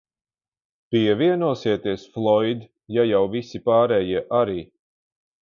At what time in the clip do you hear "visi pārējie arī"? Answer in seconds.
3.35-4.59